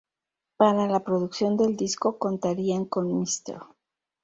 Para 0.57 0.87
la 0.87 1.03
producción 1.03 1.57
del 1.57 1.77
disco 1.77 2.17
contarían 2.17 2.85
con 2.85 3.13
Mr. 3.13 3.61